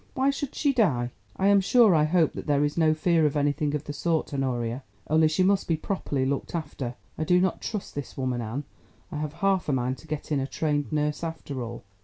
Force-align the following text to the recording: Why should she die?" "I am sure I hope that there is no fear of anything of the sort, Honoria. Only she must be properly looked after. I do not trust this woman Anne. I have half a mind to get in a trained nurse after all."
Why 0.15 0.31
should 0.31 0.55
she 0.55 0.73
die?" 0.73 1.11
"I 1.37 1.45
am 1.49 1.61
sure 1.61 1.93
I 1.93 2.05
hope 2.05 2.33
that 2.33 2.47
there 2.47 2.63
is 2.65 2.75
no 2.75 2.95
fear 2.95 3.27
of 3.27 3.37
anything 3.37 3.75
of 3.75 3.83
the 3.83 3.93
sort, 3.93 4.33
Honoria. 4.33 4.81
Only 5.07 5.27
she 5.27 5.43
must 5.43 5.67
be 5.67 5.77
properly 5.77 6.25
looked 6.25 6.55
after. 6.55 6.95
I 7.19 7.23
do 7.23 7.39
not 7.39 7.61
trust 7.61 7.93
this 7.93 8.17
woman 8.17 8.41
Anne. 8.41 8.63
I 9.11 9.17
have 9.17 9.33
half 9.45 9.69
a 9.69 9.71
mind 9.73 9.99
to 9.99 10.07
get 10.07 10.31
in 10.31 10.39
a 10.39 10.47
trained 10.47 10.91
nurse 10.91 11.23
after 11.23 11.61
all." 11.61 11.83